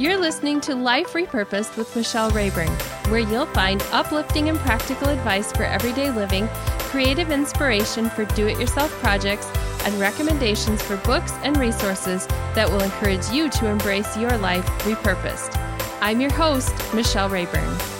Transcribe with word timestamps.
You're 0.00 0.16
listening 0.16 0.60
to 0.60 0.76
Life 0.76 1.12
Repurposed 1.12 1.76
with 1.76 1.96
Michelle 1.96 2.30
Rayburn, 2.30 2.68
where 3.10 3.18
you'll 3.18 3.46
find 3.46 3.82
uplifting 3.90 4.48
and 4.48 4.56
practical 4.60 5.08
advice 5.08 5.50
for 5.50 5.64
everyday 5.64 6.12
living, 6.12 6.46
creative 6.78 7.32
inspiration 7.32 8.08
for 8.08 8.24
do 8.24 8.46
it 8.46 8.60
yourself 8.60 8.92
projects, 9.00 9.50
and 9.84 9.94
recommendations 9.94 10.80
for 10.80 10.98
books 10.98 11.32
and 11.42 11.56
resources 11.56 12.28
that 12.54 12.70
will 12.70 12.80
encourage 12.80 13.28
you 13.30 13.50
to 13.50 13.66
embrace 13.66 14.16
your 14.16 14.38
life 14.38 14.64
repurposed. 14.84 15.58
I'm 16.00 16.20
your 16.20 16.32
host, 16.32 16.72
Michelle 16.94 17.28
Rayburn 17.28 17.97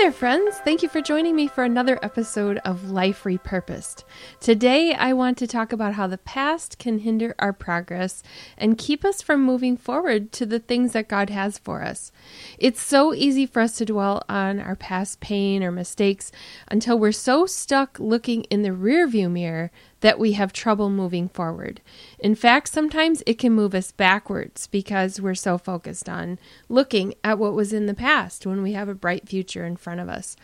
there, 0.00 0.10
friends. 0.10 0.56
Thank 0.64 0.82
you 0.82 0.88
for 0.88 1.02
joining 1.02 1.36
me 1.36 1.46
for 1.46 1.62
another 1.62 1.98
episode 2.02 2.56
of 2.64 2.90
Life 2.90 3.24
Repurposed. 3.24 4.04
Today, 4.40 4.94
I 4.94 5.12
want 5.12 5.36
to 5.36 5.46
talk 5.46 5.74
about 5.74 5.92
how 5.92 6.06
the 6.06 6.16
past 6.16 6.78
can 6.78 7.00
hinder 7.00 7.34
our 7.38 7.52
progress 7.52 8.22
and 8.56 8.78
keep 8.78 9.04
us 9.04 9.20
from 9.20 9.44
moving 9.44 9.76
forward 9.76 10.32
to 10.32 10.46
the 10.46 10.58
things 10.58 10.92
that 10.92 11.06
God 11.06 11.28
has 11.28 11.58
for 11.58 11.82
us. 11.82 12.12
It's 12.58 12.80
so 12.80 13.12
easy 13.12 13.44
for 13.44 13.60
us 13.60 13.76
to 13.76 13.84
dwell 13.84 14.22
on 14.26 14.58
our 14.58 14.74
past 14.74 15.20
pain 15.20 15.62
or 15.62 15.70
mistakes 15.70 16.32
until 16.68 16.98
we're 16.98 17.12
so 17.12 17.44
stuck 17.44 18.00
looking 18.00 18.44
in 18.44 18.62
the 18.62 18.70
rearview 18.70 19.30
mirror 19.30 19.70
that 20.00 20.18
we 20.18 20.32
have 20.32 20.52
trouble 20.52 20.90
moving 20.90 21.28
forward. 21.28 21.80
In 22.18 22.34
fact, 22.34 22.68
sometimes 22.68 23.22
it 23.26 23.38
can 23.38 23.52
move 23.52 23.74
us 23.74 23.92
backwards 23.92 24.66
because 24.66 25.20
we're 25.20 25.34
so 25.34 25.58
focused 25.58 26.08
on 26.08 26.38
looking 26.68 27.14
at 27.22 27.38
what 27.38 27.54
was 27.54 27.72
in 27.72 27.86
the 27.86 27.94
past 27.94 28.46
when 28.46 28.62
we 28.62 28.72
have 28.72 28.88
a 28.88 28.94
bright 28.94 29.28
future 29.28 29.64
in 29.64 29.76
front 29.76 30.00
of 30.00 30.08
us. 30.08 30.36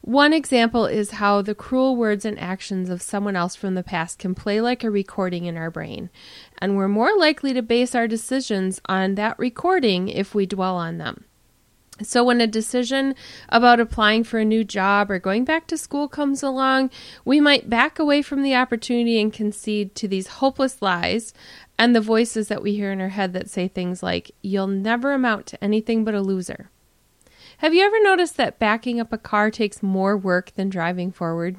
One 0.00 0.32
example 0.32 0.86
is 0.86 1.12
how 1.12 1.42
the 1.42 1.54
cruel 1.54 1.94
words 1.96 2.24
and 2.24 2.38
actions 2.38 2.90
of 2.90 3.00
someone 3.00 3.36
else 3.36 3.54
from 3.54 3.74
the 3.74 3.84
past 3.84 4.18
can 4.18 4.34
play 4.34 4.60
like 4.60 4.82
a 4.82 4.90
recording 4.90 5.44
in 5.44 5.56
our 5.56 5.70
brain, 5.70 6.10
and 6.58 6.76
we're 6.76 6.88
more 6.88 7.16
likely 7.16 7.54
to 7.54 7.62
base 7.62 7.94
our 7.94 8.08
decisions 8.08 8.80
on 8.86 9.14
that 9.14 9.38
recording 9.38 10.08
if 10.08 10.34
we 10.34 10.46
dwell 10.46 10.76
on 10.76 10.98
them. 10.98 11.24
So, 12.00 12.22
when 12.22 12.40
a 12.40 12.46
decision 12.46 13.14
about 13.48 13.80
applying 13.80 14.22
for 14.22 14.38
a 14.38 14.44
new 14.44 14.62
job 14.62 15.10
or 15.10 15.18
going 15.18 15.44
back 15.44 15.66
to 15.68 15.76
school 15.76 16.06
comes 16.06 16.42
along, 16.42 16.90
we 17.24 17.40
might 17.40 17.68
back 17.68 17.98
away 17.98 18.22
from 18.22 18.42
the 18.42 18.54
opportunity 18.54 19.20
and 19.20 19.32
concede 19.32 19.94
to 19.96 20.06
these 20.06 20.28
hopeless 20.28 20.80
lies 20.80 21.34
and 21.76 21.94
the 21.94 22.00
voices 22.00 22.48
that 22.48 22.62
we 22.62 22.74
hear 22.74 22.92
in 22.92 23.00
our 23.00 23.08
head 23.08 23.32
that 23.32 23.50
say 23.50 23.66
things 23.66 24.02
like, 24.02 24.30
You'll 24.42 24.68
never 24.68 25.12
amount 25.12 25.46
to 25.46 25.64
anything 25.64 26.04
but 26.04 26.14
a 26.14 26.20
loser. 26.20 26.70
Have 27.58 27.74
you 27.74 27.84
ever 27.84 28.00
noticed 28.00 28.36
that 28.36 28.60
backing 28.60 29.00
up 29.00 29.12
a 29.12 29.18
car 29.18 29.50
takes 29.50 29.82
more 29.82 30.16
work 30.16 30.52
than 30.54 30.68
driving 30.68 31.10
forward? 31.10 31.56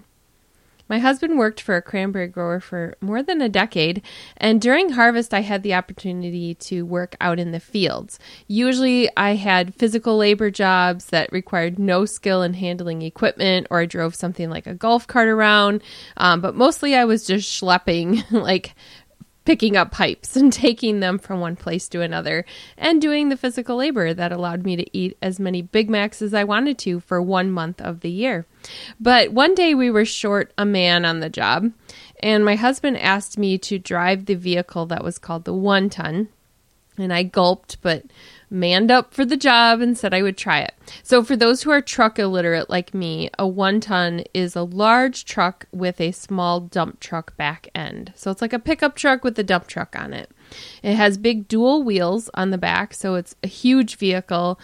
My 0.89 0.99
husband 0.99 1.37
worked 1.37 1.61
for 1.61 1.75
a 1.75 1.81
cranberry 1.81 2.27
grower 2.27 2.59
for 2.59 2.95
more 2.99 3.21
than 3.21 3.41
a 3.41 3.47
decade, 3.47 4.01
and 4.35 4.59
during 4.59 4.89
harvest, 4.89 5.33
I 5.33 5.41
had 5.41 5.61
the 5.61 5.75
opportunity 5.75 6.55
to 6.55 6.85
work 6.85 7.15
out 7.21 7.39
in 7.39 7.51
the 7.51 7.59
fields. 7.59 8.17
Usually, 8.47 9.09
I 9.15 9.35
had 9.35 9.75
physical 9.75 10.17
labor 10.17 10.49
jobs 10.49 11.05
that 11.07 11.31
required 11.31 11.77
no 11.77 12.05
skill 12.05 12.41
in 12.41 12.55
handling 12.55 13.03
equipment, 13.03 13.67
or 13.69 13.81
I 13.81 13.85
drove 13.85 14.15
something 14.15 14.49
like 14.49 14.65
a 14.65 14.73
golf 14.73 15.05
cart 15.05 15.27
around, 15.27 15.83
um, 16.17 16.41
but 16.41 16.55
mostly 16.55 16.95
I 16.95 17.05
was 17.05 17.25
just 17.25 17.61
schlepping, 17.61 18.29
like 18.31 18.73
picking 19.49 19.75
up 19.75 19.89
pipes 19.89 20.35
and 20.35 20.53
taking 20.53 20.99
them 20.99 21.17
from 21.17 21.39
one 21.39 21.55
place 21.55 21.89
to 21.89 22.01
another 22.01 22.45
and 22.77 23.01
doing 23.01 23.29
the 23.29 23.37
physical 23.37 23.77
labor 23.77 24.13
that 24.13 24.31
allowed 24.31 24.63
me 24.63 24.75
to 24.75 24.85
eat 24.95 25.17
as 25.23 25.39
many 25.39 25.59
Big 25.59 25.89
Macs 25.89 26.21
as 26.21 26.35
I 26.35 26.43
wanted 26.43 26.77
to 26.79 26.99
for 26.99 27.19
one 27.19 27.49
month 27.49 27.81
of 27.81 28.01
the 28.01 28.11
year. 28.11 28.45
But 28.99 29.31
one 29.31 29.55
day 29.55 29.73
we 29.73 29.89
were 29.89 30.05
short 30.05 30.53
a 30.55 30.67
man 30.67 31.03
on 31.03 31.19
the 31.19 31.31
job, 31.31 31.71
and 32.21 32.45
my 32.45 32.57
husband 32.57 32.99
asked 32.99 33.39
me 33.39 33.57
to 33.57 33.79
drive 33.79 34.27
the 34.27 34.35
vehicle 34.35 34.85
that 34.85 35.03
was 35.03 35.17
called 35.17 35.45
the 35.45 35.53
one 35.53 35.89
ton. 35.89 36.27
And 36.99 37.13
I 37.13 37.23
gulped, 37.23 37.81
but 37.81 38.03
manned 38.49 38.91
up 38.91 39.13
for 39.13 39.25
the 39.25 39.37
job 39.37 39.79
and 39.79 39.97
said 39.97 40.13
I 40.13 40.21
would 40.21 40.37
try 40.37 40.59
it. 40.59 40.73
So, 41.03 41.23
for 41.23 41.35
those 41.35 41.63
who 41.63 41.71
are 41.71 41.81
truck 41.81 42.19
illiterate 42.19 42.69
like 42.69 42.93
me, 42.93 43.29
a 43.37 43.47
one 43.47 43.79
ton 43.79 44.23
is 44.33 44.55
a 44.55 44.63
large 44.63 45.25
truck 45.25 45.65
with 45.71 46.01
a 46.01 46.11
small 46.11 46.59
dump 46.59 46.99
truck 46.99 47.37
back 47.37 47.69
end. 47.75 48.13
So, 48.15 48.31
it's 48.31 48.41
like 48.41 48.53
a 48.53 48.59
pickup 48.59 48.95
truck 48.95 49.23
with 49.23 49.37
a 49.39 49.43
dump 49.43 49.67
truck 49.67 49.95
on 49.97 50.13
it. 50.13 50.29
It 50.81 50.95
has 50.95 51.17
big 51.17 51.47
dual 51.47 51.83
wheels 51.83 52.29
on 52.33 52.49
the 52.49 52.57
back, 52.57 52.93
so 52.93 53.15
it's 53.15 53.35
a 53.43 53.47
huge 53.47 53.97
vehicle 53.97 54.59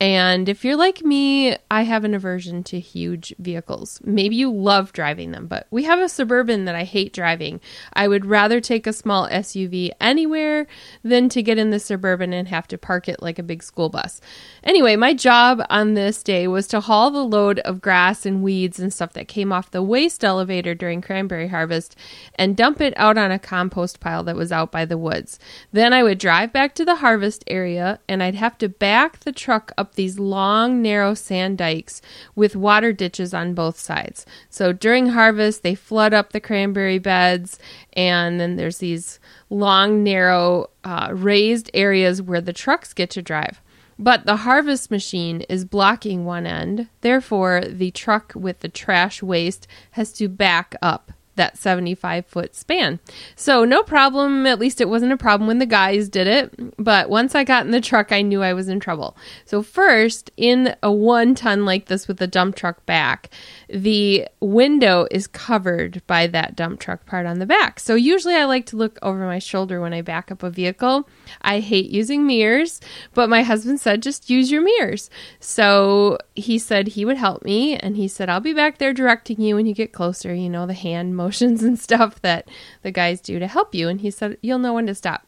and 0.00 0.48
if 0.48 0.64
you're 0.64 0.76
like 0.76 1.04
me, 1.04 1.54
I 1.70 1.82
have 1.82 2.04
an 2.04 2.14
aversion 2.14 2.64
to 2.64 2.80
huge 2.80 3.34
vehicles. 3.38 4.00
Maybe 4.02 4.34
you 4.34 4.50
love 4.50 4.94
driving 4.94 5.32
them, 5.32 5.46
but 5.46 5.66
we 5.70 5.84
have 5.84 5.98
a 5.98 6.08
suburban 6.08 6.64
that 6.64 6.74
I 6.74 6.84
hate 6.84 7.12
driving. 7.12 7.60
I 7.92 8.08
would 8.08 8.24
rather 8.24 8.62
take 8.62 8.86
a 8.86 8.94
small 8.94 9.28
SUV 9.28 9.90
anywhere 10.00 10.66
than 11.02 11.28
to 11.28 11.42
get 11.42 11.58
in 11.58 11.68
the 11.68 11.78
suburban 11.78 12.32
and 12.32 12.48
have 12.48 12.66
to 12.68 12.78
park 12.78 13.10
it 13.10 13.20
like 13.20 13.38
a 13.38 13.42
big 13.42 13.62
school 13.62 13.90
bus. 13.90 14.22
Anyway, 14.64 14.96
my 14.96 15.12
job 15.12 15.62
on 15.68 15.92
this 15.92 16.22
day 16.22 16.48
was 16.48 16.66
to 16.68 16.80
haul 16.80 17.10
the 17.10 17.22
load 17.22 17.58
of 17.58 17.82
grass 17.82 18.24
and 18.24 18.42
weeds 18.42 18.80
and 18.80 18.94
stuff 18.94 19.12
that 19.12 19.28
came 19.28 19.52
off 19.52 19.70
the 19.70 19.82
waste 19.82 20.24
elevator 20.24 20.74
during 20.74 21.02
cranberry 21.02 21.48
harvest 21.48 21.94
and 22.36 22.56
dump 22.56 22.80
it 22.80 22.94
out 22.96 23.18
on 23.18 23.30
a 23.30 23.38
compost 23.38 24.00
pile 24.00 24.24
that 24.24 24.36
was 24.36 24.50
out 24.50 24.72
by 24.72 24.86
the 24.86 24.96
woods. 24.96 25.38
Then 25.72 25.92
I 25.92 26.02
would 26.02 26.18
drive 26.18 26.54
back 26.54 26.74
to 26.76 26.86
the 26.86 26.96
harvest 26.96 27.44
area 27.46 28.00
and 28.08 28.22
I'd 28.22 28.34
have 28.36 28.56
to 28.58 28.68
back 28.70 29.20
the 29.20 29.32
truck 29.32 29.72
up 29.76 29.89
these 29.94 30.18
long, 30.18 30.82
narrow 30.82 31.14
sand 31.14 31.58
dikes 31.58 32.00
with 32.34 32.56
water 32.56 32.92
ditches 32.92 33.34
on 33.34 33.54
both 33.54 33.78
sides. 33.78 34.26
So 34.48 34.72
during 34.72 35.08
harvest, 35.08 35.62
they 35.62 35.74
flood 35.74 36.12
up 36.12 36.32
the 36.32 36.40
cranberry 36.40 36.98
beds, 36.98 37.58
and 37.92 38.40
then 38.40 38.56
there's 38.56 38.78
these 38.78 39.20
long, 39.48 40.02
narrow, 40.02 40.70
uh, 40.84 41.10
raised 41.12 41.70
areas 41.74 42.22
where 42.22 42.40
the 42.40 42.52
trucks 42.52 42.92
get 42.92 43.10
to 43.10 43.22
drive. 43.22 43.60
But 43.98 44.24
the 44.24 44.36
harvest 44.36 44.90
machine 44.90 45.42
is 45.42 45.66
blocking 45.66 46.24
one 46.24 46.46
end, 46.46 46.88
therefore, 47.02 47.62
the 47.66 47.90
truck 47.90 48.32
with 48.34 48.60
the 48.60 48.68
trash 48.70 49.22
waste 49.22 49.66
has 49.90 50.12
to 50.14 50.28
back 50.28 50.74
up 50.80 51.12
that 51.40 51.56
75 51.56 52.26
foot 52.26 52.54
span. 52.54 53.00
So, 53.34 53.64
no 53.64 53.82
problem. 53.82 54.46
At 54.46 54.58
least 54.58 54.80
it 54.80 54.90
wasn't 54.90 55.12
a 55.12 55.16
problem 55.16 55.48
when 55.48 55.58
the 55.58 55.64
guys 55.64 56.10
did 56.10 56.26
it. 56.26 56.76
But 56.76 57.08
once 57.08 57.34
I 57.34 57.44
got 57.44 57.64
in 57.64 57.72
the 57.72 57.80
truck, 57.80 58.12
I 58.12 58.20
knew 58.20 58.42
I 58.42 58.52
was 58.52 58.68
in 58.68 58.78
trouble. 58.78 59.16
So, 59.46 59.62
first, 59.62 60.30
in 60.36 60.76
a 60.82 60.92
one 60.92 61.34
ton 61.34 61.64
like 61.64 61.86
this 61.86 62.06
with 62.06 62.20
a 62.20 62.26
dump 62.26 62.56
truck 62.56 62.84
back, 62.84 63.30
the 63.70 64.28
window 64.40 65.06
is 65.10 65.26
covered 65.26 66.02
by 66.06 66.26
that 66.26 66.54
dump 66.56 66.78
truck 66.78 67.06
part 67.06 67.24
on 67.24 67.38
the 67.38 67.46
back. 67.46 67.80
So, 67.80 67.94
usually 67.94 68.34
I 68.34 68.44
like 68.44 68.66
to 68.66 68.76
look 68.76 68.98
over 69.00 69.26
my 69.26 69.38
shoulder 69.38 69.80
when 69.80 69.94
I 69.94 70.02
back 70.02 70.30
up 70.30 70.42
a 70.42 70.50
vehicle. 70.50 71.08
I 71.42 71.60
hate 71.60 71.90
using 71.90 72.26
mirrors, 72.26 72.80
but 73.14 73.28
my 73.28 73.42
husband 73.42 73.80
said 73.80 74.02
just 74.02 74.30
use 74.30 74.50
your 74.50 74.62
mirrors. 74.62 75.10
So, 75.38 76.18
he 76.34 76.58
said 76.58 76.88
he 76.88 77.04
would 77.04 77.16
help 77.16 77.44
me 77.44 77.76
and 77.76 77.96
he 77.96 78.08
said, 78.08 78.28
I'll 78.28 78.40
be 78.40 78.54
back 78.54 78.78
there 78.78 78.92
directing 78.94 79.40
you 79.40 79.56
when 79.56 79.66
you 79.66 79.74
get 79.74 79.92
closer. 79.92 80.34
You 80.34 80.48
know, 80.48 80.66
the 80.66 80.74
hand 80.74 81.16
motions 81.20 81.62
and 81.62 81.78
stuff 81.78 82.20
that 82.22 82.48
the 82.82 82.90
guys 82.90 83.20
do 83.20 83.38
to 83.38 83.46
help 83.46 83.74
you. 83.74 83.88
And 83.88 84.00
he 84.00 84.10
said, 84.10 84.38
You'll 84.40 84.58
know 84.58 84.74
when 84.74 84.86
to 84.86 84.94
stop. 84.94 85.26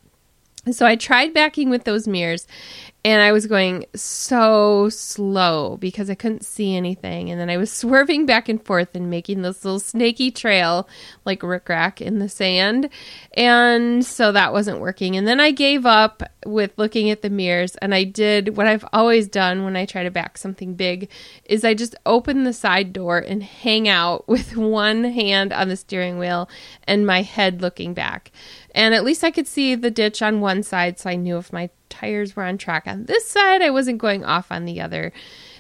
So 0.71 0.87
I 0.87 0.95
tried 0.95 1.35
backing 1.35 1.71
with 1.71 1.85
those 1.85 2.07
mirrors 2.07 2.47
and 3.05 3.21
I 3.21 3.33
was 3.33 3.47
going 3.47 3.87
so 3.97 4.89
slow 4.89 5.77
because 5.79 6.09
I 6.09 6.15
couldn't 6.15 6.45
see 6.45 6.77
anything. 6.77 7.31
And 7.31 7.41
then 7.41 7.51
I 7.51 7.57
was 7.57 7.73
swerving 7.73 8.27
back 8.27 8.49
and 8.49 8.65
forth 8.65 8.95
and 8.95 9.11
making 9.11 9.43
this 9.43 9.65
little 9.65 9.81
snaky 9.81 10.31
trail 10.31 10.89
like 11.25 11.41
rickrack 11.41 12.01
in 12.01 12.21
the 12.21 12.29
sand. 12.29 12.89
And 13.35 14.05
so 14.05 14.31
that 14.33 14.53
wasn't 14.53 14.81
working. 14.81 15.17
And 15.17 15.27
then 15.27 15.41
I 15.41 15.51
gave 15.51 15.85
up 15.85 16.23
with 16.47 16.73
looking 16.77 17.11
at 17.11 17.23
the 17.23 17.31
mirrors 17.31 17.75
and 17.77 17.93
I 17.95 18.05
did 18.05 18.57
what 18.57 18.67
I've 18.67 18.85
always 18.93 19.27
done 19.27 19.65
when 19.65 19.77
I 19.77 19.85
try 19.85 20.05
to 20.05 20.11
back 20.11 20.39
something 20.39 20.75
big 20.75 21.09
is 21.45 21.65
I 21.65 21.75
just 21.75 21.97
open 22.07 22.45
the 22.45 22.53
side 22.53 22.93
door 22.93 23.19
and 23.19 23.43
hang 23.43 23.89
out 23.89 24.29
with 24.33 24.57
one 24.57 25.05
hand 25.05 25.53
on 25.53 25.69
the 25.69 25.77
steering 25.77 26.19
wheel 26.19 26.49
and 26.85 27.07
my 27.07 27.23
head 27.23 27.63
looking 27.63 27.95
back. 27.95 28.31
And 28.75 28.95
at 28.95 29.05
least 29.05 29.25
I 29.25 29.33
could 29.33 29.49
see 29.49 29.75
the 29.75 29.91
ditch 29.91 30.23
on 30.23 30.41
one 30.41 30.63
side 30.63 31.01
so 31.01 31.11
I 31.11 31.17
knew 31.17 31.37
if 31.37 31.53
my 31.53 31.69
tires 31.93 32.35
were 32.35 32.43
on 32.43 32.59
track 32.59 32.85
on 32.87 33.05
this 33.05 33.29
side. 33.29 33.63
I 33.63 33.71
wasn't 33.71 33.99
going 33.99 34.25
off 34.25 34.51
on 34.51 34.65
the 34.65 34.81
other. 34.81 35.13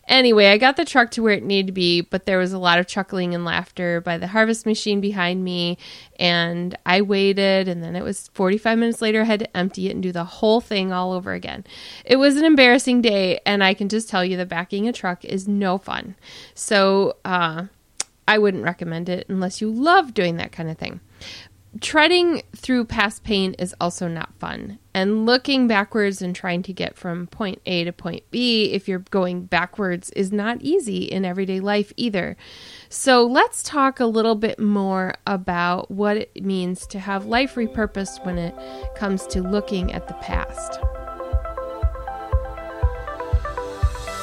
Anyway, 0.09 0.47
I 0.47 0.59
got 0.59 0.77
the 0.77 0.85
truck 0.85 1.13
to 1.13 1.23
where 1.23 1.35
it 1.35 1.45
needed 1.45 1.69
to 1.69 1.73
be, 1.73 2.01
but 2.01 2.27
there 2.27 2.39
was 2.39 2.53
a 2.53 2.59
lot 2.59 2.81
of 2.81 2.89
chuckling 2.89 3.35
and 3.35 3.45
laughter 3.45 4.01
by 4.01 4.19
the 4.19 4.27
harvest 4.27 4.67
machine 4.67 5.01
behind 5.01 5.45
me. 5.45 5.79
And 6.19 6.77
I 6.85 7.03
waited, 7.03 7.69
and 7.69 7.85
then 7.85 7.95
it 7.95 8.03
was 8.03 8.29
45 8.35 8.79
minutes 8.79 9.01
later. 9.01 9.21
I 9.21 9.25
had 9.25 9.41
to 9.41 9.57
empty 9.57 9.89
it 9.89 9.93
and 9.93 10.03
do 10.03 10.11
the 10.11 10.25
whole 10.25 10.61
thing 10.61 10.93
all 10.93 11.13
over 11.13 11.33
again. 11.33 11.65
It 12.05 12.17
was 12.17 12.37
an 12.37 12.45
embarrassing 12.45 13.03
day, 13.03 13.41
and 13.47 13.63
I 13.63 13.75
can 13.75 13.89
just 13.89 14.09
tell 14.09 14.25
you 14.25 14.37
that 14.39 14.49
backing 14.49 14.89
a 14.89 14.93
truck 14.93 15.25
is 15.25 15.47
no 15.47 15.79
fun. 15.79 16.17
So, 16.55 17.17
uh, 17.25 17.67
I 18.27 18.39
wouldn't 18.39 18.65
recommend 18.65 19.09
it 19.09 19.27
unless 19.29 19.61
you 19.61 19.71
love 19.71 20.15
doing 20.15 20.37
that 20.37 20.53
kind 20.53 20.71
of 20.71 20.79
thing 20.79 21.01
treading 21.81 22.43
through 22.55 22.85
past 22.85 23.25
pain 23.25 23.55
is 23.55 23.75
also 23.81 24.09
not 24.09 24.35
fun. 24.39 24.79
And 24.95 25.25
looking 25.25 25.67
backwards 25.67 26.21
and 26.21 26.37
trying 26.37 26.63
to 26.65 26.73
get 26.73 26.97
from 26.97 27.27
point 27.27 27.61
A 27.65 27.85
to 27.85 27.93
point 27.93 28.25
B, 28.31 28.73
if 28.73 28.89
you're 28.89 28.99
going 28.99 29.45
backwards, 29.45 30.11
is 30.11 30.33
not 30.33 30.61
easy 30.61 31.05
in 31.05 31.25
everyday 31.25 31.61
life 31.61 31.93
either. 31.97 32.37
So 32.89 33.25
let's 33.25 33.63
talk 33.63 34.01
a 34.01 34.07
little 34.07 34.35
bit 34.35 34.59
more 34.59 35.15
about 35.27 35.91
what 35.91 36.17
it 36.17 36.45
means 36.45 36.87
to 36.89 36.99
have 36.99 37.25
life 37.25 37.55
repurposed 37.55 38.25
when 38.27 38.39
it 38.39 38.55
comes 38.95 39.27
to 39.29 39.43
looking 39.43 39.93
at 39.93 40.09
the 40.09 40.15
past. 40.15 40.79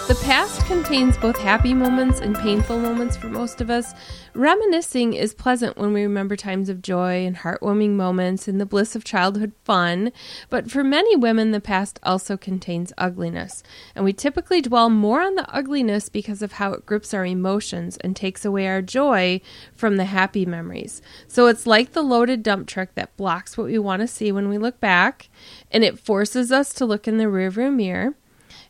The 0.10 0.16
past 0.16 0.66
contains 0.66 1.18
both 1.18 1.38
happy 1.38 1.72
moments 1.72 2.20
and 2.20 2.36
painful 2.36 2.80
moments 2.80 3.16
for 3.16 3.28
most 3.28 3.62
of 3.62 3.70
us. 3.70 3.94
Reminiscing 4.34 5.14
is 5.14 5.36
pleasant 5.36 5.78
when 5.78 5.94
we 5.94 6.02
remember 6.02 6.36
times 6.36 6.68
of 6.68 6.82
joy 6.82 7.28
and 7.28 7.38
heartwarming 7.38 7.92
moments 7.92 8.48
and 8.48 8.60
the 8.60 8.66
bliss 8.66 8.96
of 8.96 9.04
childhood 9.04 9.52
fun, 9.64 10.12
but 10.50 10.72
for 10.72 10.84
many 10.84 11.16
women, 11.16 11.52
the 11.52 11.62
past 11.62 12.00
also 12.02 12.38
contains 12.38 12.92
ugliness. 12.98 13.62
And 13.94 14.04
we 14.04 14.12
typically 14.12 14.64
dwell 14.64 14.90
more 14.90 15.22
on 15.22 15.36
the 15.36 15.48
ugliness 15.56 16.10
because 16.10 16.42
of 16.42 16.54
how 16.54 16.74
it 16.74 16.88
grips 16.88 17.14
our 17.14 17.24
emotions 17.24 17.96
and 17.98 18.16
takes 18.16 18.44
away 18.44 18.68
our 18.68 18.82
joy 18.82 19.42
from 19.76 19.98
the 19.98 20.06
happy 20.06 20.44
memories. 20.44 21.04
So 21.28 21.46
it's 21.46 21.68
like 21.68 21.92
the 21.92 22.02
loaded 22.02 22.42
dump 22.42 22.68
truck 22.68 22.96
that 22.96 23.16
blocks 23.16 23.60
what 23.60 23.68
we 23.68 23.78
want 23.78 24.00
to 24.00 24.08
see 24.08 24.32
when 24.32 24.50
we 24.50 24.58
look 24.58 24.80
back, 24.80 25.30
and 25.70 25.84
it 25.84 26.00
forces 26.00 26.52
us 26.52 26.74
to 26.74 26.86
look 26.88 27.08
in 27.08 27.20
the 27.20 27.26
rearview 27.26 27.72
mirror. 27.72 28.16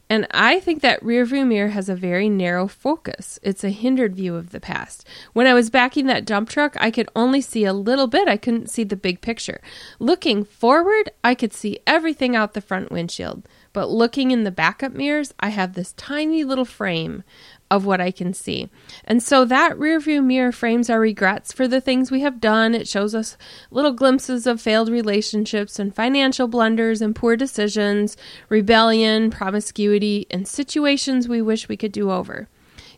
And 0.10 0.28
I 0.32 0.60
think 0.60 0.82
that 0.82 1.04
rearview 1.04 1.46
mirror 1.46 1.70
has 1.70 1.88
a 1.88 1.96
very 1.96 2.30
narrow 2.30 2.68
focus. 2.68 3.38
It's 3.44 3.64
a 3.64 3.70
hindered 3.70 4.16
view 4.16 4.36
of 4.36 4.50
the 4.50 4.60
past. 4.60 5.08
When 5.34 5.46
I 5.46 5.54
was 5.54 5.70
backing 5.70 6.08
that 6.08 6.26
dump 6.26 6.50
truck, 6.50 6.76
I 6.80 6.90
could 6.90 7.10
only 7.16 7.42
see 7.42 7.64
a 7.64 7.74
little 7.74 8.08
bit. 8.08 8.28
I 8.28 8.36
couldn't 8.36 8.72
see 8.72 8.84
the 8.84 8.96
big 8.96 9.22
picture. 9.22 9.62
Looking 10.00 10.44
forward, 10.44 11.12
I 11.24 11.36
could 11.36 11.54
see 11.54 11.80
everything 11.86 12.36
out 12.36 12.54
the 12.54 12.62
front 12.62 12.92
windshield. 12.92 13.48
But 13.72 13.90
looking 13.90 14.32
in 14.32 14.44
the 14.44 14.52
backup 14.52 14.94
mirrors, 14.94 15.34
I 15.40 15.50
have 15.50 15.74
this 15.74 15.94
tiny 15.94 16.44
little 16.44 16.66
frame 16.66 17.24
of 17.70 17.86
what 17.86 18.02
I 18.02 18.12
can 18.12 18.34
see. 18.34 18.70
And 19.06 19.22
so 19.22 19.46
that 19.46 19.78
rearview 19.78 20.24
mirror 20.24 20.52
frames 20.52 20.90
our 20.90 21.00
regrets 21.00 21.54
for 21.54 21.68
the 21.68 21.80
things 21.80 22.10
we 22.10 22.22
have 22.22 22.42
done. 22.42 22.74
It 22.74 22.88
shows 22.88 23.14
us 23.14 23.38
little 23.70 23.94
glimpses 23.94 24.48
of 24.48 24.60
failed 24.60 24.90
relationships 24.90 25.78
and 25.78 25.96
financial 25.96 26.48
blunders 26.48 27.02
and 27.02 27.16
poor 27.16 27.36
decisions, 27.36 28.18
rebellion, 28.50 29.30
promiscuity, 29.30 30.26
and 30.32 30.48
situations 30.48 31.28
we 31.28 31.42
wish 31.42 31.70
we 31.70 31.78
could 31.78 31.92
do 31.92 32.12
over. 32.12 32.48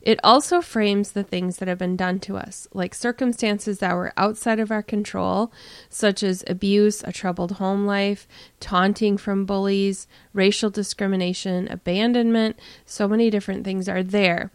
It 0.02 0.20
also 0.24 0.62
frames 0.62 1.12
the 1.12 1.24
things 1.24 1.58
that 1.58 1.68
have 1.68 1.78
been 1.78 1.96
done 1.96 2.20
to 2.22 2.36
us, 2.36 2.68
like 2.74 2.96
circumstances 2.96 3.80
that 3.80 3.94
were 3.94 4.14
outside 4.18 4.60
of 4.60 4.72
our 4.72 4.82
control, 4.82 5.52
such 5.90 6.24
as 6.24 6.44
abuse, 6.48 7.04
a 7.04 7.12
troubled 7.12 7.54
home 7.54 7.86
life, 7.86 8.28
taunting 8.60 9.18
from 9.18 9.46
bullies, 9.46 10.08
racial 10.34 10.72
discrimination, 10.72 11.68
abandonment. 11.68 12.60
So 12.86 13.08
many 13.08 13.30
different 13.30 13.64
things 13.64 13.88
are 13.88 14.02
there. 14.02 14.52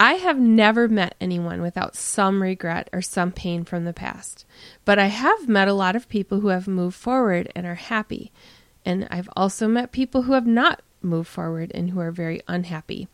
I 0.00 0.14
have 0.14 0.38
never 0.38 0.88
met 0.88 1.16
anyone 1.20 1.60
without 1.60 1.96
some 1.96 2.40
regret 2.40 2.88
or 2.92 3.02
some 3.02 3.32
pain 3.32 3.64
from 3.64 3.84
the 3.84 3.92
past, 3.92 4.46
but 4.84 4.98
I 4.98 5.06
have 5.06 5.48
met 5.48 5.66
a 5.66 5.74
lot 5.74 5.96
of 5.96 6.08
people 6.08 6.40
who 6.40 6.48
have 6.48 6.68
moved 6.68 6.96
forward 6.96 7.50
and 7.56 7.66
are 7.66 7.74
happy. 7.74 8.30
And 8.84 9.08
I've 9.10 9.28
also 9.36 9.66
met 9.66 9.90
people 9.90 10.22
who 10.22 10.32
have 10.32 10.46
not 10.46 10.82
moved 11.02 11.28
forward 11.28 11.72
and 11.74 11.90
who 11.90 12.00
are 12.00 12.12
very 12.12 12.40
unhappy. 12.46 13.08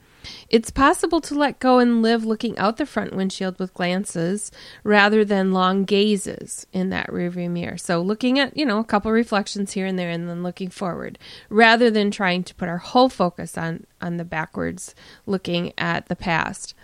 It's 0.49 0.71
possible 0.71 1.21
to 1.23 1.35
let 1.35 1.59
go 1.59 1.79
and 1.79 2.03
live 2.03 2.25
looking 2.25 2.57
out 2.59 2.77
the 2.77 2.87
front 2.87 3.15
windshield 3.15 3.59
with 3.59 3.75
glances 3.75 4.51
rather 4.83 5.25
than 5.25 5.53
long 5.53 5.85
gazes 5.85 6.67
in 6.73 6.91
that 6.91 7.09
rearview 7.09 7.51
mirror. 7.51 7.77
So 7.77 8.01
looking 8.01 8.39
at, 8.39 8.57
you 8.57 8.65
know, 8.65 8.79
a 8.79 8.85
couple 8.85 9.11
reflections 9.13 9.73
here 9.73 9.87
and 9.87 9.99
there 9.99 10.11
and 10.11 10.29
then 10.29 10.43
looking 10.43 10.71
forward 10.71 11.19
rather 11.49 11.91
than 11.91 12.11
trying 12.11 12.45
to 12.45 12.55
put 12.55 12.69
our 12.69 12.79
whole 12.79 13.09
focus 13.09 13.57
on 13.59 13.87
on 14.01 14.17
the 14.19 14.25
backwards 14.25 14.95
looking 15.27 15.73
at 15.79 16.07
the 16.09 16.17
past. 16.17 16.75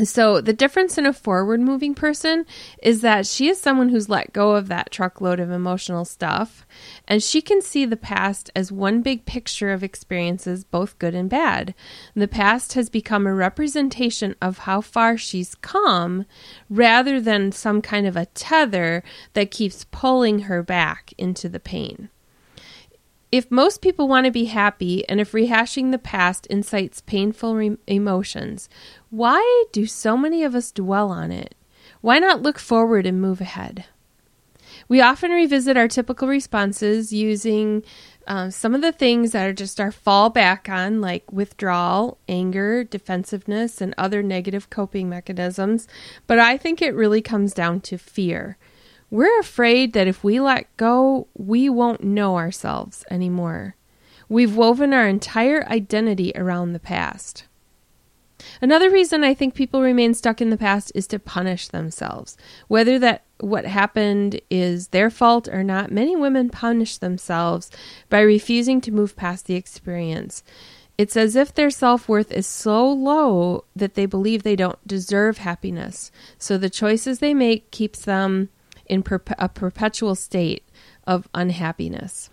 So, 0.00 0.40
the 0.40 0.54
difference 0.54 0.96
in 0.96 1.04
a 1.04 1.12
forward 1.12 1.60
moving 1.60 1.94
person 1.94 2.46
is 2.82 3.02
that 3.02 3.26
she 3.26 3.48
is 3.48 3.60
someone 3.60 3.90
who's 3.90 4.08
let 4.08 4.32
go 4.32 4.52
of 4.52 4.68
that 4.68 4.90
truckload 4.90 5.38
of 5.38 5.50
emotional 5.50 6.06
stuff, 6.06 6.66
and 7.06 7.22
she 7.22 7.42
can 7.42 7.60
see 7.60 7.84
the 7.84 7.96
past 7.96 8.50
as 8.56 8.72
one 8.72 9.02
big 9.02 9.26
picture 9.26 9.70
of 9.70 9.84
experiences, 9.84 10.64
both 10.64 10.98
good 10.98 11.14
and 11.14 11.28
bad. 11.28 11.74
The 12.14 12.26
past 12.26 12.72
has 12.72 12.88
become 12.88 13.26
a 13.26 13.34
representation 13.34 14.34
of 14.40 14.58
how 14.58 14.80
far 14.80 15.18
she's 15.18 15.56
come 15.56 16.24
rather 16.70 17.20
than 17.20 17.52
some 17.52 17.82
kind 17.82 18.06
of 18.06 18.16
a 18.16 18.26
tether 18.26 19.04
that 19.34 19.50
keeps 19.50 19.84
pulling 19.90 20.40
her 20.40 20.62
back 20.62 21.12
into 21.18 21.50
the 21.50 21.60
pain. 21.60 22.08
If 23.32 23.50
most 23.50 23.80
people 23.80 24.08
want 24.08 24.26
to 24.26 24.30
be 24.30 24.44
happy, 24.44 25.08
and 25.08 25.18
if 25.18 25.32
rehashing 25.32 25.90
the 25.90 25.98
past 25.98 26.46
incites 26.48 27.00
painful 27.00 27.56
re- 27.56 27.78
emotions, 27.86 28.68
why 29.08 29.64
do 29.72 29.86
so 29.86 30.18
many 30.18 30.44
of 30.44 30.54
us 30.54 30.70
dwell 30.70 31.10
on 31.10 31.32
it? 31.32 31.54
Why 32.02 32.18
not 32.18 32.42
look 32.42 32.58
forward 32.58 33.06
and 33.06 33.22
move 33.22 33.40
ahead? 33.40 33.86
We 34.86 35.00
often 35.00 35.30
revisit 35.30 35.78
our 35.78 35.88
typical 35.88 36.28
responses 36.28 37.10
using 37.10 37.82
uh, 38.26 38.50
some 38.50 38.74
of 38.74 38.82
the 38.82 38.92
things 38.92 39.32
that 39.32 39.46
are 39.46 39.54
just 39.54 39.80
our 39.80 39.92
fallback 39.92 40.68
on, 40.68 41.00
like 41.00 41.32
withdrawal, 41.32 42.18
anger, 42.28 42.84
defensiveness, 42.84 43.80
and 43.80 43.94
other 43.96 44.22
negative 44.22 44.68
coping 44.68 45.08
mechanisms. 45.08 45.88
But 46.26 46.38
I 46.38 46.58
think 46.58 46.82
it 46.82 46.94
really 46.94 47.22
comes 47.22 47.54
down 47.54 47.80
to 47.82 47.96
fear. 47.96 48.58
We're 49.12 49.40
afraid 49.40 49.92
that 49.92 50.08
if 50.08 50.24
we 50.24 50.40
let 50.40 50.74
go, 50.78 51.28
we 51.36 51.68
won't 51.68 52.02
know 52.02 52.36
ourselves 52.36 53.04
anymore. 53.10 53.76
We've 54.26 54.56
woven 54.56 54.94
our 54.94 55.06
entire 55.06 55.68
identity 55.68 56.32
around 56.34 56.72
the 56.72 56.80
past. 56.80 57.44
Another 58.62 58.90
reason 58.90 59.22
I 59.22 59.34
think 59.34 59.54
people 59.54 59.82
remain 59.82 60.14
stuck 60.14 60.40
in 60.40 60.48
the 60.48 60.56
past 60.56 60.92
is 60.94 61.06
to 61.08 61.18
punish 61.18 61.68
themselves. 61.68 62.38
Whether 62.68 62.98
that 63.00 63.24
what 63.38 63.66
happened 63.66 64.40
is 64.48 64.88
their 64.88 65.10
fault 65.10 65.46
or 65.46 65.62
not, 65.62 65.92
many 65.92 66.16
women 66.16 66.48
punish 66.48 66.96
themselves 66.96 67.70
by 68.08 68.20
refusing 68.20 68.80
to 68.80 68.90
move 68.90 69.14
past 69.14 69.44
the 69.44 69.56
experience. 69.56 70.42
It's 70.96 71.18
as 71.18 71.36
if 71.36 71.52
their 71.52 71.68
self 71.68 72.08
worth 72.08 72.32
is 72.32 72.46
so 72.46 72.90
low 72.90 73.66
that 73.76 73.92
they 73.92 74.06
believe 74.06 74.42
they 74.42 74.56
don't 74.56 74.88
deserve 74.88 75.36
happiness. 75.36 76.10
So 76.38 76.56
the 76.56 76.70
choices 76.70 77.18
they 77.18 77.34
make 77.34 77.70
keeps 77.70 78.00
them 78.00 78.48
in 78.92 79.02
a 79.38 79.48
perpetual 79.48 80.14
state 80.14 80.68
of 81.06 81.26
unhappiness. 81.32 82.28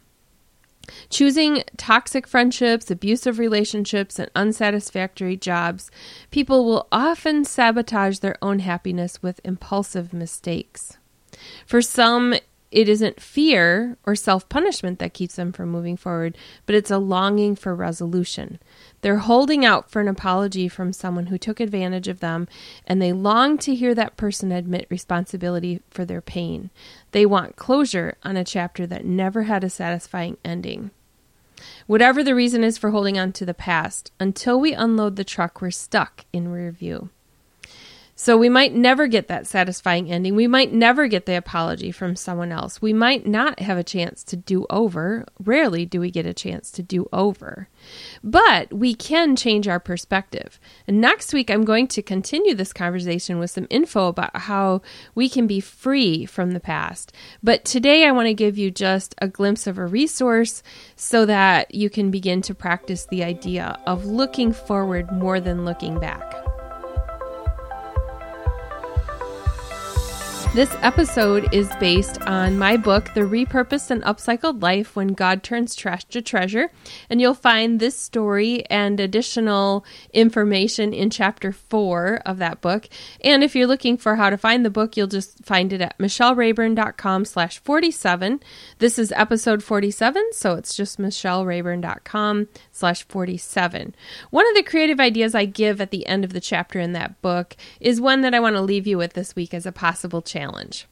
Choosing 1.10 1.64
toxic 1.78 2.28
friendships, 2.28 2.92
abusive 2.92 3.40
relationships, 3.40 4.20
and 4.20 4.30
unsatisfactory 4.36 5.38
jobs, 5.38 5.90
people 6.32 6.66
will 6.66 6.88
often 6.92 7.46
sabotage 7.46 8.20
their 8.20 8.36
own 8.42 8.60
happiness 8.60 9.24
with 9.24 9.40
impulsive 9.46 10.12
mistakes. 10.12 10.98
For 11.66 11.82
some, 11.82 12.36
it 12.72 12.88
isn't 12.88 13.20
fear 13.20 13.98
or 14.06 14.16
self 14.16 14.48
punishment 14.48 15.00
that 15.00 15.14
keeps 15.14 15.36
them 15.36 15.52
from 15.52 15.70
moving 15.70 15.98
forward, 15.98 16.38
but 16.66 16.76
it's 16.76 16.92
a 16.92 17.00
longing 17.00 17.56
for 17.56 17.74
resolution. 17.74 18.60
They're 19.02 19.18
holding 19.18 19.66
out 19.66 19.90
for 19.90 20.02
an 20.02 20.08
apology 20.08 20.68
from 20.68 20.94
someone 20.94 21.28
who 21.28 21.38
took 21.38 21.60
advantage 21.60 22.08
of 22.08 22.20
them, 22.20 22.48
and 22.86 23.02
they 23.02 23.12
long 23.12 23.58
to 23.60 23.74
hear 23.74 23.96
that 23.96 24.18
person 24.18 24.52
admit 24.52 24.88
responsibility 24.90 25.82
for 25.90 26.06
their 26.06 26.22
pain. 26.22 26.70
They 27.12 27.26
want 27.26 27.56
closure 27.56 28.18
on 28.24 28.38
a 28.38 28.44
chapter 28.44 28.86
that 28.88 29.06
never 29.06 29.44
had 29.44 29.64
a 29.64 29.70
satisfying 29.70 30.38
ending. 30.46 30.92
Whatever 31.88 32.24
the 32.24 32.36
reason 32.36 32.64
is 32.64 32.78
for 32.78 32.92
holding 32.92 33.18
on 33.18 33.34
to 33.34 33.46
the 33.46 33.54
past, 33.54 34.12
until 34.20 34.60
we 34.60 34.74
unload 34.74 35.16
the 35.16 35.24
truck, 35.24 35.62
we're 35.62 35.72
stuck 35.72 36.26
in 36.32 36.50
rear 36.50 36.72
view. 36.72 37.10
So 38.22 38.36
we 38.36 38.50
might 38.50 38.76
never 38.76 39.08
get 39.08 39.30
that 39.30 39.48
satisfying 39.48 40.12
ending. 40.12 40.36
We 40.36 40.46
might 40.46 40.74
never 40.74 41.08
get 41.08 41.26
the 41.26 41.38
apology 41.38 41.90
from 41.90 42.18
someone 42.18 42.52
else. 42.52 42.82
We 42.82 42.92
might 42.92 43.26
not 43.26 43.62
have 43.62 43.78
a 43.78 43.84
chance 43.84 44.26
to 44.26 44.36
do 44.36 44.66
over. 44.70 45.26
Rarely 45.40 45.86
do 45.86 46.02
we 46.02 46.12
get 46.12 46.26
a 46.26 46.34
chance 46.34 46.70
to 46.72 46.84
do 46.84 47.08
over. 47.14 47.70
But 48.22 48.74
we 48.74 48.94
can 48.94 49.38
change 49.38 49.70
our 49.70 49.80
perspective. 49.80 50.60
And 50.86 51.00
next 51.00 51.34
week, 51.34 51.50
I'm 51.50 51.64
going 51.64 51.88
to 51.88 52.02
continue 52.02 52.56
this 52.56 52.74
conversation 52.74 53.40
with 53.40 53.52
some 53.52 53.68
info 53.70 54.08
about 54.08 54.36
how 54.36 54.82
we 55.16 55.30
can 55.30 55.48
be 55.48 55.62
free 55.62 56.26
from 56.26 56.52
the 56.52 56.60
past. 56.60 57.14
But 57.42 57.64
today, 57.64 58.06
I 58.06 58.12
want 58.12 58.28
to 58.28 58.34
give 58.34 58.58
you 58.58 58.70
just 58.70 59.16
a 59.20 59.30
glimpse 59.30 59.66
of 59.66 59.78
a 59.78 59.88
resource 59.88 60.62
so 60.98 61.26
that 61.26 61.74
you 61.74 61.90
can 61.90 62.12
begin 62.12 62.42
to 62.42 62.54
practice 62.54 63.06
the 63.06 63.24
idea 63.24 63.80
of 63.88 64.06
looking 64.06 64.52
forward 64.52 65.10
more 65.10 65.40
than 65.40 65.64
looking 65.64 66.02
back. 66.02 66.39
This 70.56 70.76
episode 70.82 71.54
is 71.54 71.70
based 71.80 72.24
on 72.24 72.58
my 72.58 72.76
book, 72.76 73.14
The 73.14 73.22
Repurposed 73.22 73.92
and 73.92 74.02
Upcycled 74.02 74.64
Life 74.64 74.96
When 74.96 75.10
God 75.10 75.44
Turns 75.44 75.76
Trash 75.76 76.06
to 76.06 76.24
Treasure. 76.24 76.72
And 77.08 77.22
you'll 77.22 77.36
find 77.36 77.80
this 77.80 77.96
story 77.96 78.66
and 78.66 79.00
additional 79.00 79.86
information 80.12 80.92
in 80.92 81.12
chapter 81.12 81.52
four 81.52 82.20
of 82.26 82.40
that 82.40 82.62
book. 82.62 82.90
And 83.22 83.44
if 83.44 83.56
you're 83.56 83.68
looking 83.68 83.96
for 83.96 84.16
how 84.16 84.32
to 84.32 84.40
find 84.40 84.66
the 84.66 84.72
book, 84.72 84.98
you'll 84.98 85.06
just 85.06 85.46
find 85.46 85.72
it 85.72 85.82
at 85.82 86.00
michellerayburn.com 86.00 87.26
slash 87.26 87.60
47. 87.60 88.40
This 88.80 88.98
is 88.98 89.12
episode 89.12 89.62
47, 89.64 90.32
so 90.32 90.56
it's 90.56 90.76
just 90.76 90.98
michellerayburn.com 90.98 92.48
slash 92.72 93.04
47. 93.08 93.96
One 94.32 94.50
of 94.50 94.56
the 94.56 94.64
creative 94.64 95.00
ideas 95.00 95.36
I 95.36 95.46
give 95.46 95.80
at 95.80 95.92
the 95.92 96.08
end 96.08 96.26
of 96.26 96.34
the 96.34 96.42
chapter 96.42 96.80
in 96.80 96.94
that 96.94 97.22
book 97.22 97.56
is 97.80 98.02
one 98.02 98.22
that 98.22 98.34
I 98.34 98.40
want 98.40 98.56
to 98.56 98.62
leave 98.62 98.88
you 98.88 98.98
with 98.98 99.14
this 99.14 99.36
week 99.36 99.54
as 99.54 99.68
a 99.68 99.72
possible 99.72 100.24
challenge 100.24 100.39
challenge. 100.40 100.88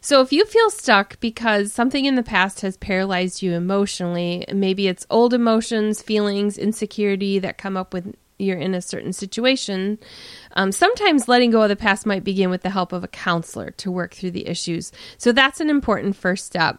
So, 0.00 0.20
if 0.20 0.32
you 0.32 0.44
feel 0.44 0.70
stuck 0.70 1.18
because 1.20 1.72
something 1.72 2.04
in 2.04 2.14
the 2.14 2.22
past 2.22 2.60
has 2.60 2.76
paralyzed 2.76 3.42
you 3.42 3.52
emotionally, 3.52 4.44
maybe 4.52 4.86
it's 4.86 5.06
old 5.08 5.32
emotions, 5.32 6.02
feelings, 6.02 6.58
insecurity 6.58 7.38
that 7.38 7.58
come 7.58 7.76
up 7.76 7.94
when 7.94 8.14
you're 8.38 8.58
in 8.58 8.74
a 8.74 8.82
certain 8.82 9.12
situation. 9.12 9.98
Um, 10.52 10.72
sometimes 10.72 11.28
letting 11.28 11.50
go 11.50 11.62
of 11.62 11.68
the 11.68 11.76
past 11.76 12.06
might 12.06 12.22
begin 12.22 12.50
with 12.50 12.62
the 12.62 12.70
help 12.70 12.92
of 12.92 13.02
a 13.02 13.08
counselor 13.08 13.70
to 13.72 13.90
work 13.90 14.14
through 14.14 14.32
the 14.32 14.46
issues. 14.46 14.92
So 15.16 15.32
that's 15.32 15.60
an 15.60 15.70
important 15.70 16.16
first 16.16 16.46
step. 16.46 16.78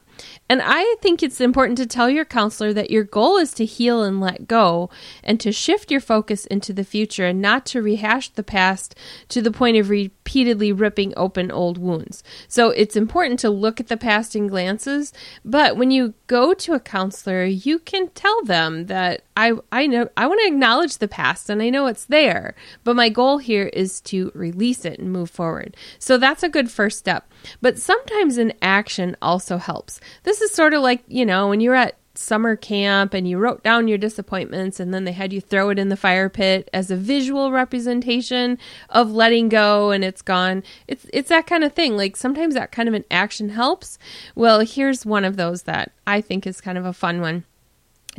And 0.50 0.62
I 0.64 0.96
think 1.02 1.22
it's 1.22 1.40
important 1.40 1.78
to 1.78 1.86
tell 1.86 2.10
your 2.10 2.26
counselor 2.26 2.74
that 2.74 2.90
your 2.90 3.04
goal 3.04 3.38
is 3.38 3.54
to 3.54 3.66
heal 3.66 4.04
and 4.04 4.20
let 4.20 4.48
go 4.48 4.90
and 5.24 5.40
to 5.40 5.52
shift 5.52 5.92
your 5.92 6.02
focus 6.02 6.46
into 6.48 6.74
the 6.74 6.84
future 6.84 7.26
and 7.26 7.42
not 7.42 7.66
to 7.68 7.82
rehash 7.82 8.30
the 8.30 8.44
past 8.44 8.96
to 9.30 9.42
the 9.42 9.52
point 9.52 9.78
of 9.78 9.90
repeatedly 9.90 10.72
ripping 10.72 11.14
open 11.16 11.52
old 11.52 11.78
wounds. 11.78 12.24
So 12.48 12.72
it's 12.72 12.96
important 12.96 13.40
to 13.42 13.50
look 13.50 13.80
at 13.80 13.88
the 13.88 13.98
past 13.98 14.36
in 14.36 14.48
glances, 14.48 15.14
but 15.46 15.78
when 15.78 15.92
you 15.92 16.16
go 16.28 16.54
to 16.56 16.74
a 16.74 16.80
counselor, 16.80 17.46
you 17.46 17.80
can 17.80 18.10
tell 18.10 18.44
them 18.44 18.88
that 18.88 19.22
I 19.38 19.54
I 19.72 19.88
know 19.88 20.10
I 20.18 20.28
want 20.28 20.42
to 20.42 20.48
acknowledge 20.48 20.98
the 20.98 21.08
past 21.08 21.50
and 21.50 21.62
I 21.62 21.70
know 21.70 21.86
it's 21.88 22.06
there, 22.06 22.56
but 22.84 22.96
my 22.96 23.10
goal 23.10 23.38
here 23.38 23.68
is 23.68 24.02
to 24.02 24.32
release 24.34 24.84
it 24.84 25.00
and 25.00 25.12
move 25.12 25.30
forward. 25.30 25.78
So 26.00 26.18
that's 26.18 26.44
a 26.44 26.50
good 26.50 26.70
first 26.72 26.98
step. 26.98 27.32
But 27.62 27.80
sometimes 27.80 28.38
an 28.38 28.54
action 28.62 29.16
also 29.22 29.58
helps. 29.58 30.00
This 30.24 30.42
is 30.42 30.52
sort 30.52 30.74
of 30.74 30.82
like, 30.82 31.04
you 31.08 31.26
know, 31.26 31.50
when 31.50 31.62
you're 31.62 31.76
at 31.76 31.96
summer 32.20 32.56
camp 32.56 33.14
and 33.14 33.28
you 33.28 33.38
wrote 33.38 33.64
down 33.64 33.88
your 33.88 33.98
disappointments 33.98 34.80
and 34.80 34.94
then 34.94 35.06
they 35.06 35.12
had 35.12 35.32
you 35.32 35.40
throw 35.40 35.70
it 35.70 35.80
in 35.80 35.90
the 35.90 35.96
fire 35.96 36.30
pit 36.30 36.70
as 36.74 36.92
a 36.92 36.96
visual 36.96 37.52
representation 37.52 38.58
of 38.90 39.12
letting 39.12 39.48
go 39.48 39.92
and 39.92 40.04
it's 40.04 40.22
gone. 40.22 40.64
It's 40.88 41.06
it's 41.14 41.30
that 41.30 41.48
kind 41.48 41.64
of 41.64 41.74
thing. 41.74 41.96
Like 41.96 42.16
sometimes 42.16 42.56
that 42.56 42.72
kind 42.72 42.90
of 42.90 42.96
an 42.96 43.06
action 43.10 43.50
helps. 43.50 43.98
Well, 44.36 44.60
here's 44.62 45.06
one 45.06 45.24
of 45.26 45.38
those 45.38 45.64
that 45.64 45.92
I 46.06 46.22
think 46.22 46.46
is 46.46 46.62
kind 46.62 46.78
of 46.78 46.86
a 46.86 46.94
fun 46.94 47.22
one. 47.22 47.46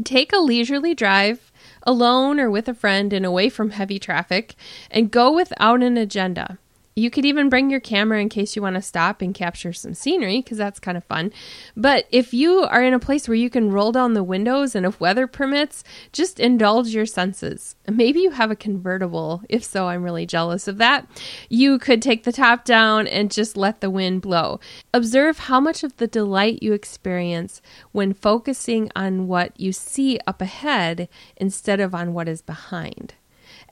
Take 0.02 0.32
a 0.32 0.38
leisurely 0.38 0.94
drive 0.94 1.52
alone 1.82 2.40
or 2.40 2.50
with 2.50 2.68
a 2.68 2.74
friend 2.74 3.12
and 3.12 3.26
away 3.26 3.48
from 3.48 3.70
heavy 3.70 3.98
traffic 3.98 4.54
and 4.90 5.10
go 5.10 5.30
without 5.30 5.82
an 5.82 5.98
agenda. 5.98 6.58
You 7.00 7.08
could 7.08 7.24
even 7.24 7.48
bring 7.48 7.70
your 7.70 7.80
camera 7.80 8.20
in 8.20 8.28
case 8.28 8.54
you 8.54 8.60
want 8.60 8.76
to 8.76 8.82
stop 8.82 9.22
and 9.22 9.34
capture 9.34 9.72
some 9.72 9.94
scenery 9.94 10.42
because 10.42 10.58
that's 10.58 10.78
kind 10.78 10.98
of 10.98 11.04
fun. 11.04 11.32
But 11.74 12.06
if 12.12 12.34
you 12.34 12.64
are 12.64 12.84
in 12.84 12.92
a 12.92 12.98
place 12.98 13.26
where 13.26 13.34
you 13.34 13.48
can 13.48 13.70
roll 13.70 13.90
down 13.90 14.12
the 14.12 14.22
windows 14.22 14.74
and 14.74 14.84
if 14.84 15.00
weather 15.00 15.26
permits, 15.26 15.82
just 16.12 16.38
indulge 16.38 16.88
your 16.88 17.06
senses. 17.06 17.74
Maybe 17.88 18.20
you 18.20 18.32
have 18.32 18.50
a 18.50 18.56
convertible. 18.56 19.40
If 19.48 19.64
so, 19.64 19.88
I'm 19.88 20.02
really 20.02 20.26
jealous 20.26 20.68
of 20.68 20.76
that. 20.76 21.08
You 21.48 21.78
could 21.78 22.02
take 22.02 22.24
the 22.24 22.32
top 22.32 22.66
down 22.66 23.06
and 23.06 23.32
just 23.32 23.56
let 23.56 23.80
the 23.80 23.88
wind 23.88 24.20
blow. 24.20 24.60
Observe 24.92 25.38
how 25.38 25.58
much 25.58 25.82
of 25.82 25.96
the 25.96 26.06
delight 26.06 26.62
you 26.62 26.74
experience 26.74 27.62
when 27.92 28.12
focusing 28.12 28.90
on 28.94 29.26
what 29.26 29.58
you 29.58 29.72
see 29.72 30.20
up 30.26 30.42
ahead 30.42 31.08
instead 31.38 31.80
of 31.80 31.94
on 31.94 32.12
what 32.12 32.28
is 32.28 32.42
behind. 32.42 33.14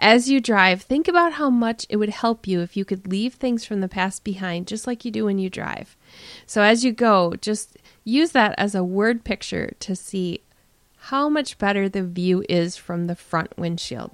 As 0.00 0.30
you 0.30 0.40
drive, 0.40 0.82
think 0.82 1.08
about 1.08 1.34
how 1.34 1.50
much 1.50 1.84
it 1.88 1.96
would 1.96 2.10
help 2.10 2.46
you 2.46 2.60
if 2.60 2.76
you 2.76 2.84
could 2.84 3.08
leave 3.08 3.34
things 3.34 3.64
from 3.64 3.80
the 3.80 3.88
past 3.88 4.22
behind, 4.22 4.68
just 4.68 4.86
like 4.86 5.04
you 5.04 5.10
do 5.10 5.24
when 5.24 5.38
you 5.38 5.50
drive. 5.50 5.96
So 6.46 6.62
as 6.62 6.84
you 6.84 6.92
go, 6.92 7.34
just 7.40 7.76
use 8.04 8.30
that 8.30 8.54
as 8.56 8.76
a 8.76 8.84
word 8.84 9.24
picture 9.24 9.72
to 9.80 9.96
see 9.96 10.42
how 10.98 11.28
much 11.28 11.58
better 11.58 11.88
the 11.88 12.04
view 12.04 12.44
is 12.48 12.76
from 12.76 13.08
the 13.08 13.16
front 13.16 13.58
windshield. 13.58 14.12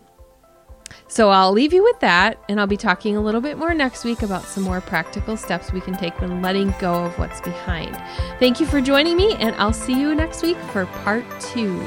So 1.08 1.30
I'll 1.30 1.52
leave 1.52 1.72
you 1.72 1.82
with 1.82 2.00
that, 2.00 2.42
and 2.48 2.60
I'll 2.60 2.66
be 2.66 2.76
talking 2.76 3.16
a 3.16 3.20
little 3.20 3.40
bit 3.40 3.58
more 3.58 3.74
next 3.74 4.04
week 4.04 4.22
about 4.22 4.44
some 4.44 4.62
more 4.62 4.80
practical 4.80 5.36
steps 5.36 5.72
we 5.72 5.80
can 5.80 5.96
take 5.96 6.18
when 6.20 6.40
letting 6.40 6.74
go 6.78 7.04
of 7.04 7.18
what's 7.18 7.40
behind. 7.40 7.94
Thank 8.38 8.58
you 8.58 8.66
for 8.66 8.80
joining 8.80 9.16
me, 9.16 9.34
and 9.34 9.54
I'll 9.56 9.72
see 9.72 9.98
you 9.98 10.14
next 10.14 10.42
week 10.42 10.58
for 10.72 10.86
part 10.86 11.24
two. 11.40 11.82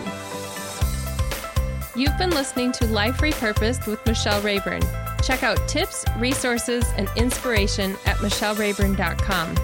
You've 1.98 2.18
been 2.20 2.30
listening 2.30 2.72
to 2.74 2.86
Life 2.86 3.18
Repurposed 3.18 3.88
with 3.88 4.06
Michelle 4.06 4.40
Rayburn. 4.42 4.84
Check 5.24 5.42
out 5.42 5.68
tips, 5.68 6.06
resources, 6.18 6.86
and 6.96 7.10
inspiration 7.16 7.98
at 8.06 8.18
michellerayburn.com. 8.18 9.56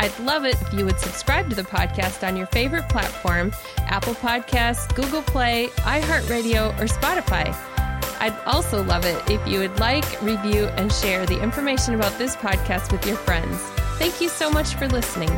I'd 0.00 0.18
love 0.20 0.46
it 0.46 0.58
if 0.62 0.72
you 0.72 0.86
would 0.86 0.98
subscribe 0.98 1.50
to 1.50 1.56
the 1.56 1.64
podcast 1.64 2.26
on 2.26 2.38
your 2.38 2.46
favorite 2.46 2.88
platform 2.88 3.52
Apple 3.80 4.14
Podcasts, 4.14 4.94
Google 4.94 5.20
Play, 5.20 5.66
iHeartRadio, 5.80 6.70
or 6.80 6.86
Spotify. 6.86 7.54
I'd 8.18 8.38
also 8.46 8.82
love 8.82 9.04
it 9.04 9.22
if 9.30 9.46
you 9.46 9.58
would 9.58 9.78
like, 9.78 10.22
review, 10.22 10.68
and 10.78 10.90
share 10.90 11.26
the 11.26 11.38
information 11.42 11.94
about 11.94 12.16
this 12.16 12.34
podcast 12.34 12.92
with 12.92 13.06
your 13.06 13.16
friends. 13.16 13.58
Thank 13.98 14.22
you 14.22 14.30
so 14.30 14.50
much 14.50 14.74
for 14.76 14.88
listening. 14.88 15.30